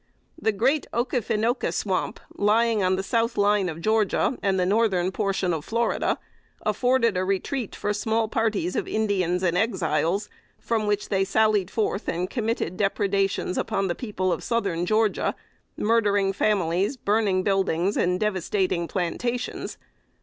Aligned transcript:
The 0.41 0.51
Great 0.51 0.87
Okefenoka 0.95 1.71
Swamp, 1.71 2.19
lying 2.35 2.81
on 2.81 2.95
the 2.95 3.03
south 3.03 3.37
line 3.37 3.69
of 3.69 3.81
Georgia 3.81 4.35
and 4.41 4.59
the 4.59 4.65
northern 4.65 5.11
portion 5.11 5.53
of 5.53 5.63
Florida, 5.63 6.17
afforded 6.63 7.15
a 7.15 7.23
retreat 7.23 7.75
for 7.75 7.93
small 7.93 8.27
parties 8.27 8.75
of 8.75 8.87
Indians 8.87 9.43
and 9.43 9.55
Exiles, 9.55 10.27
from 10.57 10.87
which 10.87 11.09
they 11.09 11.23
sallied 11.23 11.69
forth 11.69 12.07
and 12.07 12.31
committed 12.31 12.77
depredations 12.77 13.59
upon 13.59 13.89
the 13.89 13.93
people 13.93 14.33
of 14.33 14.43
southern 14.43 14.87
Georgia, 14.87 15.35
murdering 15.77 16.33
families, 16.33 16.97
burning 16.97 17.43
buildings 17.43 17.95
and 17.95 18.19
devastating 18.19 18.87
plantations. 18.87 19.77